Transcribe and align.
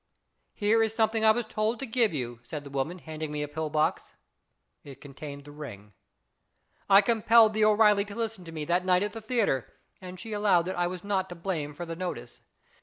4 0.55 0.55
Here 0.61 0.81
is 0.81 0.95
something 0.95 1.23
I 1.23 1.29
was 1.29 1.45
told 1.45 1.77
to 1.77 1.85
give 1.85 2.11
you,' 2.11 2.39
said 2.41 2.63
the 2.63 2.71
woman, 2.71 2.97
handing 2.97 3.31
me 3.31 3.43
a 3.43 3.47
pill 3.47 3.69
box. 3.69 4.15
It 4.83 4.99
contained 4.99 5.45
the 5.45 5.51
ring! 5.51 5.93
I 6.89 7.01
compelled 7.01 7.53
the 7.53 7.65
O'Reilly 7.65 8.05
to 8.05 8.15
listen 8.15 8.43
to 8.45 8.51
me 8.51 8.65
that 8.65 8.83
night 8.83 9.03
at 9.03 9.13
the 9.13 9.21
theatre, 9.21 9.71
and 10.01 10.19
she 10.19 10.33
allowed 10.33 10.63
that 10.65 10.75
I 10.75 10.87
was 10.87 11.03
not 11.03 11.29
to 11.29 11.35
blame 11.35 11.75
for 11.75 11.85
the 11.85 11.95
notice. 11.95 12.41